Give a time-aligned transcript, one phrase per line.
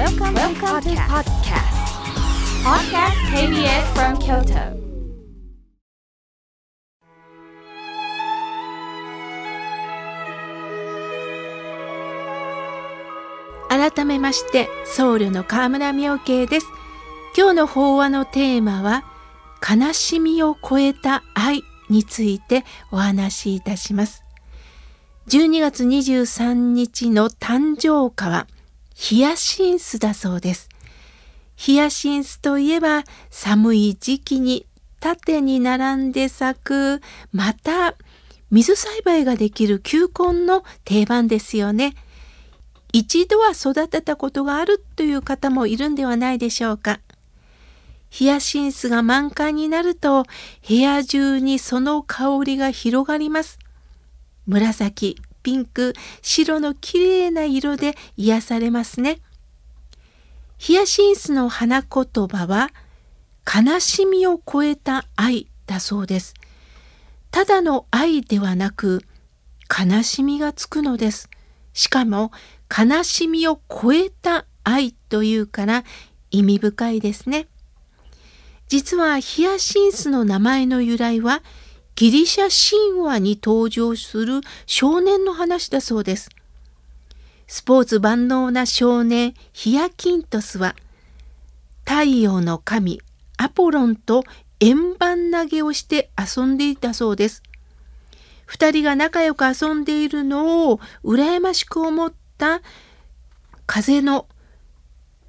[0.00, 1.76] Welcome, Welcome to podcast.
[2.64, 4.80] Podcast KBS from Kyoto.
[13.68, 16.66] 改めまして僧侶の河村明慶です
[17.36, 19.04] 今日の法話のテーマは
[19.60, 24.24] 悲しみを超えた愛についてお話しいたします
[25.28, 28.46] 12月23日の誕生花は
[29.02, 30.68] ヒヤシンスだそうです
[31.56, 34.66] ヒヤシンスといえば寒い時期に
[35.00, 37.00] 縦に並んで咲く
[37.32, 37.94] また
[38.50, 41.94] 水栽培ができる球根の定番ですよね。
[42.92, 47.00] 一度は育てたことがあるという方もいるんではないでしょうか。
[48.10, 50.24] ヒヤシンスが満開になると
[50.68, 53.58] 部屋中にその香りが広がります。
[54.46, 59.20] 紫、ピンク、白のきれいな色で癒されますね。
[60.58, 62.70] ヒヤシンスの花言葉は
[63.46, 66.34] 悲しみを超えた愛だそうです。
[67.30, 69.02] ただの愛ではなく
[69.68, 71.30] 悲しみがつくのです。
[71.72, 72.32] しかも
[72.68, 75.84] 悲しみを超えた愛というから
[76.30, 77.46] 意味深いですね。
[78.68, 81.42] 実はヒヤシンスの名前の由来は
[81.94, 82.48] ギリシャ
[82.94, 86.30] 神話に登場する少年の話だそうです。
[87.46, 90.76] スポーツ万能な少年ヒヤキントスは
[91.84, 93.00] 太陽の神
[93.36, 94.24] アポロンと
[94.60, 97.42] 円盤投げをして遊んでいたそうです。
[98.46, 102.62] 二人が仲良く遊んでいるのを羨ましく思った
[103.66, 104.26] 風の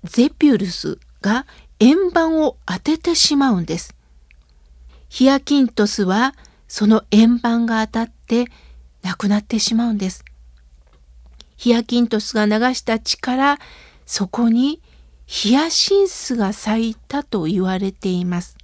[0.04, 1.46] ゼピュルスが
[1.80, 3.96] 円盤を当ててしまうんです。
[5.10, 6.36] ヒアキントスは
[6.74, 8.46] その円盤が当たって
[9.02, 10.24] 亡くなってしまうんです。
[11.58, 13.60] ヒアキントスが流した血から
[14.06, 14.82] そこに
[15.26, 18.56] ヒヤシンスが咲いたと言われています。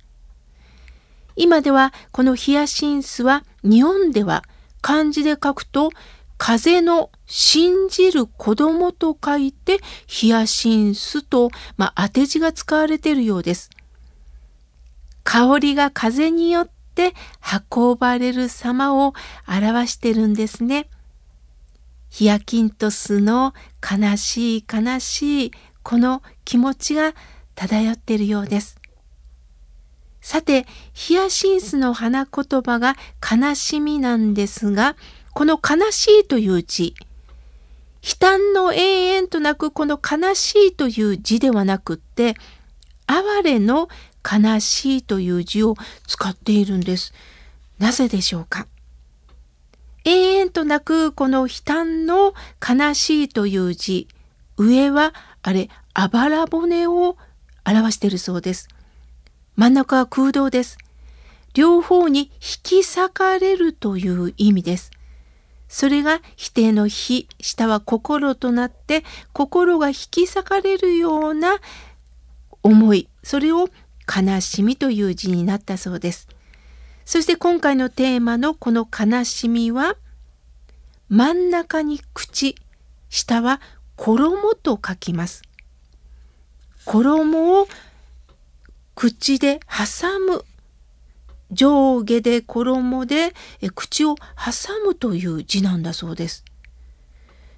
[1.36, 4.46] 今ではこのヒヤシンスは日本では
[4.80, 5.90] 漢字で書くと
[6.38, 13.70] 風の信じる子供と書いてヒヤシンスと、まあ、当て字が使われているようです。
[15.26, 17.14] 香りが風によって
[17.72, 19.14] 運ばれる様を
[19.48, 20.90] 表してるんですね。
[22.10, 25.52] ヒヤキントスの悲しい悲しい
[25.84, 27.14] この気持ちが
[27.54, 28.80] 漂っているようです。
[30.22, 34.96] さて、ヒヤシンスの花言葉が悲しみなんですが、
[35.34, 36.96] この悲しいという字、
[38.02, 42.36] 悲嘆の永遠と泣くこの悲しいという字ではなくって、
[43.08, 43.90] 哀れの
[44.24, 45.76] 悲しいという字を
[46.06, 47.14] 使っているんです。
[47.80, 48.68] なぜでしょうか？
[50.04, 54.08] 永遠と泣くこの悲嘆の悲しいという字、
[54.58, 57.18] 上はあれ、あばら骨を
[57.66, 58.68] 表しているそうです。
[59.56, 60.78] 真ん中は空洞です。
[61.54, 64.92] 両方に引き裂かれるという意味です。
[65.68, 69.04] それが否定の非、下は心となって
[69.34, 71.58] 心が引き裂かれるような
[72.68, 73.70] 思い、それを
[74.06, 76.28] 悲しみという字になったそうです。
[77.06, 79.96] そして今回のテーマのこの悲しみは
[81.08, 82.56] 真ん中に口、
[83.10, 83.62] 下は
[83.96, 85.44] 衣と書きます。
[86.84, 87.68] 衣を
[88.96, 90.44] 口で挟む
[91.52, 93.34] 上下で衣で
[93.74, 96.44] 口を挟むという字なんだそうです。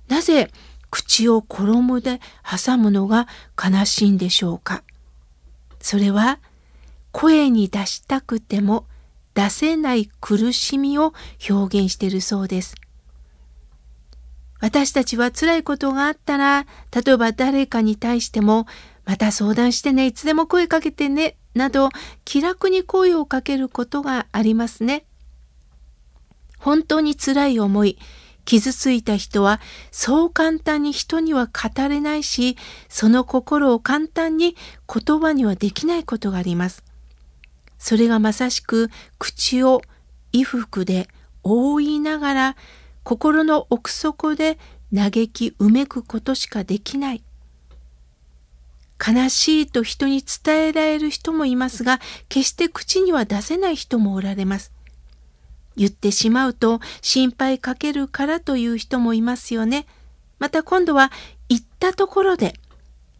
[0.08, 0.52] なぜ
[0.92, 3.28] 口を衣で挟むのが
[3.58, 4.84] 悲しいんでしょうか？
[5.90, 6.38] それは
[7.12, 8.86] 声に出したくても
[9.34, 11.14] 出せない苦しみを
[11.50, 12.76] 表現しているそうです。
[14.60, 18.68] 私たちは辛いことがあったら、例えば誰かに対しても、
[19.04, 21.90] また相談してね、いつでも声かけてね、など
[22.24, 25.06] 気楽に声をかけることがありますね。
[26.60, 27.98] 本当に辛い思い、
[28.50, 29.62] 傷ついた人は
[29.92, 34.56] そう簡単に人には語れないし、その心を簡単に
[34.92, 36.84] 言葉にはできないことがあります。
[37.78, 39.84] それがまさしく口を
[40.32, 41.08] 衣服で
[41.44, 42.56] 覆いながら
[43.04, 44.58] 心の奥底で
[44.96, 47.24] 嘆きうめくことしかできない。
[49.00, 52.00] 悲しいと人に伝えられる人もいますが、
[52.30, 54.72] 決して口には出せない人もおられます。
[55.80, 59.88] 言ってしまうと心配かけるからという人もいますよね。
[60.38, 61.10] また今度は
[61.48, 62.54] 言ったところで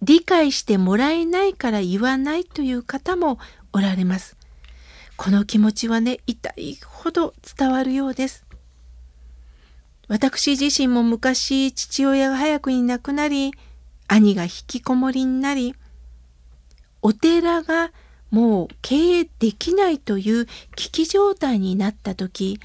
[0.02, 3.40] 理解してもらえないから言わないという方も
[3.72, 4.36] おられます。
[5.16, 8.46] この気持ちはね、痛いほど伝わるようです。
[10.10, 13.54] 私自身も昔父親が早くに亡くなり、
[14.08, 15.76] 兄が引きこもりになり、
[17.02, 17.92] お寺が
[18.32, 22.60] もう経営できないという危機状態になった時、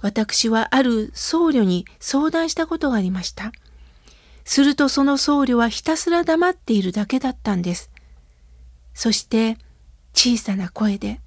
[0.00, 3.52] 私はある僧侶に相談したことがありました。
[4.44, 7.90] するとその僧侶はひたすら黙っているだけだったんです。
[8.92, 9.56] そして
[10.12, 11.20] 小さな声で、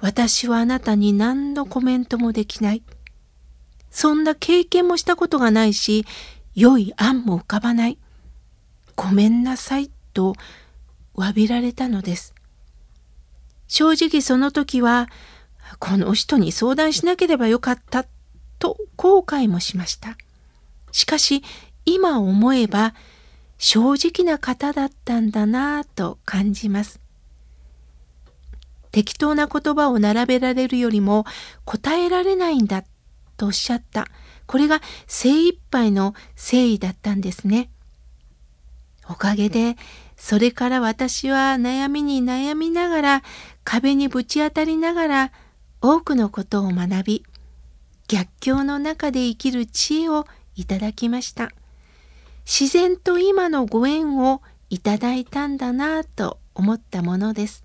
[0.00, 2.82] 私はあなたに何のコメントもできない。
[3.90, 6.04] そんな経験もしたことがないし、
[6.54, 7.98] 良い案も浮かばない。
[8.94, 10.34] ごめんなさいと
[11.14, 12.35] 詫びられたのです。
[13.68, 15.08] 正直その時は、
[15.78, 18.06] この人に相談しなければよかった
[18.58, 20.16] と後悔もしました。
[20.92, 21.42] しかし
[21.84, 22.94] 今思えば
[23.58, 27.00] 正直な方だったんだなぁと感じます。
[28.92, 31.26] 適当な言葉を並べられるよりも
[31.64, 32.84] 答えられないんだ
[33.36, 34.06] とおっしゃった。
[34.46, 37.68] これが精一杯の誠意だったんですね。
[39.08, 39.76] おかげで、
[40.16, 43.22] それから私は悩みに悩みながら、
[43.66, 45.32] 壁にぶち当たりながら、
[45.82, 47.24] 多くのことを学び、
[48.06, 50.24] 逆境の中で生きる知恵を
[50.54, 51.50] いただきました。
[52.46, 54.40] 自然と今のご縁を
[54.70, 57.64] いただいたんだなぁと思ったものです。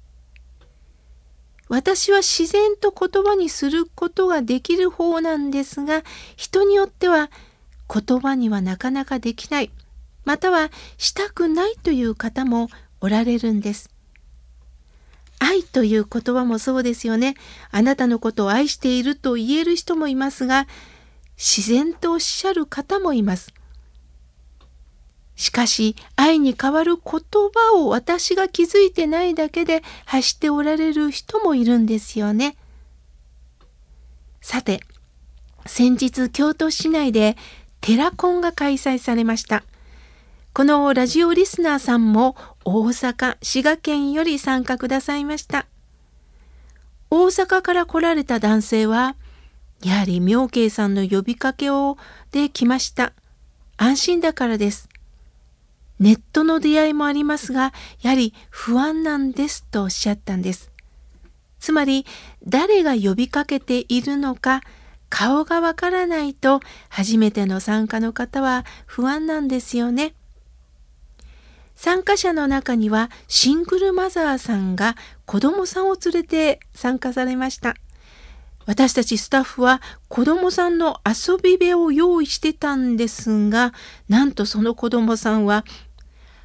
[1.69, 6.01] 私は自然と言葉にすることができる方なんですが、
[6.35, 7.29] 人によっては
[7.87, 9.71] 言葉にはなかなかできない、
[10.25, 12.69] またはしたくないという方も
[13.01, 13.91] おられるんです。
[15.43, 17.35] 愛という言葉もそうですよね。
[17.71, 20.67] あなたのことを愛していると言える人もいますが、
[21.35, 23.51] 自然とおっしゃる方もいます。
[25.35, 32.55] しかし愛に代わる言葉を私が気づいてないだけで発しておられる人もいるんですよね。
[34.41, 34.81] さて、
[35.65, 37.35] 先日京都市内で
[37.79, 39.63] テラコンが開催されました。
[40.53, 45.65] このラジオリスナーさんも大阪、滋賀県より参加くださいました。
[47.09, 49.15] 大阪から来られた男性は、
[49.83, 51.97] やはり妙慶さんの呼びかけを
[52.31, 53.13] で来ました。
[53.77, 54.89] 安心だからです。
[55.99, 60.71] ネットの出会いもありますが、やはり不安なんですとおっしゃったんです。
[61.59, 62.05] つまり、
[62.45, 64.61] 誰が呼びかけているのか、
[65.09, 66.59] 顔がわからないと、
[66.89, 70.13] 初めての参加の方は不安なんですよね。
[71.81, 74.95] 参加者の中にはシングルマザーさんが
[75.25, 77.73] 子供さんを連れて参加されました。
[78.67, 83.73] 私たちスタッフは子供さんの遊び部を用意してたんですが、
[84.09, 85.65] なんとその子供さんは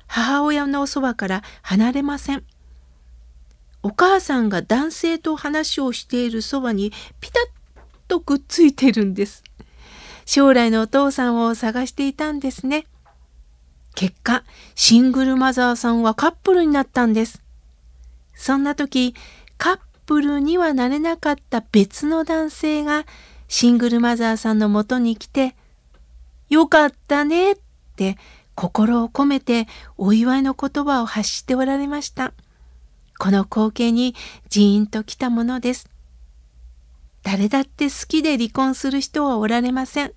[0.06, 2.42] 母親のそばから離れません。
[3.82, 9.44] お母さんが男性と話をしているそばにピタッとくっついてるんです。
[10.24, 12.86] 将来のお父さんを探していたんですね。
[13.96, 14.44] 結果、
[14.74, 17.42] シングルマザーさんはカップルになったんです。
[18.34, 19.14] そんな時、
[19.56, 23.06] カップルにはなれなかった別の男性が
[23.48, 25.56] シングルマザーさんのもとに来て、
[26.50, 27.56] よかったねっ
[27.96, 28.18] て
[28.54, 29.66] 心を込めて
[29.96, 32.34] お祝いの言葉を発しておられました。
[33.18, 34.14] この光景に
[34.50, 35.88] ジーンときたものです。
[37.22, 40.12] 誰だって好きで離婚する人はおられません。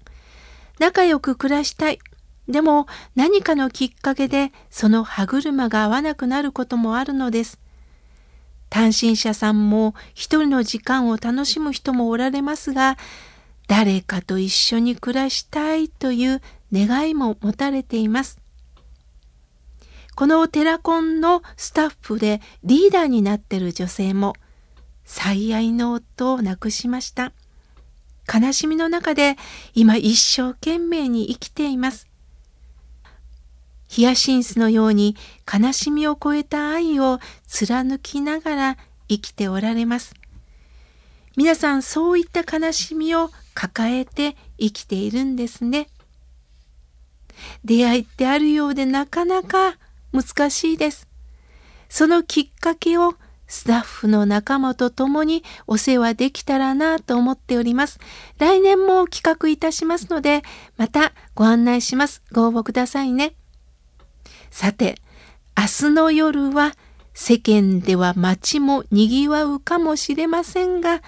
[0.79, 1.99] 仲良く暮らしたい。
[2.49, 7.59] でも何かのきっかけでその歯車が合わなくなることもあるのです。
[8.69, 12.97] 単身者さんも一人の時間を楽しむ人もおられますが、
[13.67, 16.41] 誰かと一緒に暮らしたいという
[16.73, 18.39] 願いも持たれています。
[20.15, 24.33] このテラコンのスタッフでリーダーになっている女性も
[25.05, 27.31] 最愛の夫を亡くしました。
[28.31, 29.37] 悲しみの中で
[29.73, 32.08] 今一生懸命に生きています。
[33.89, 35.17] ヒヤシンスのように
[35.51, 38.77] 悲しみを超えた愛を貫きながら
[39.09, 40.13] 生きておられます。
[41.35, 45.89] 皆さんそういった悲しみを抱えて生きているんですね。
[47.65, 49.79] 出会いってあるようでなかなか
[50.13, 51.07] 難しいです。
[51.89, 53.15] そのきっかけを
[53.47, 57.99] スタッフの仲間と共にお世話できたらなと思っております。
[58.37, 60.43] 来年も企画いたしますので、
[60.77, 62.21] またご案内します。
[62.31, 63.33] ご応募くださいね。
[64.51, 64.95] さて、
[65.57, 66.73] 明日の夜は
[67.13, 71.01] 世間では街も賑わうかもしれませんが、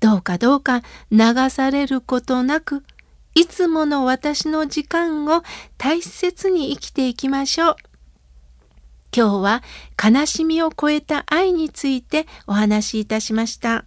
[0.00, 2.84] どうかどうか流されることなく、
[3.34, 5.42] いつもの私の時間を
[5.78, 7.76] 大切に生きていきましょう。
[9.16, 9.62] 今日は
[10.02, 13.86] 悲しみを超えた愛についてお話しいたしました。